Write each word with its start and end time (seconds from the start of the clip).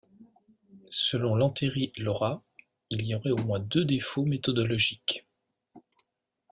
Selon 0.89 1.35
Lanteri-Laura, 1.35 2.41
il 2.89 3.05
y 3.05 3.13
aurait 3.13 3.29
au 3.29 3.37
moins 3.37 3.59
deux 3.59 3.85
défauts 3.85 4.25
méthodologiques. 4.25 5.27